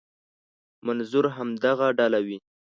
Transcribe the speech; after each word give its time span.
منظور 0.85 1.25
همدغه 1.37 1.87
ډله 1.99 2.19
وي. 2.25 2.37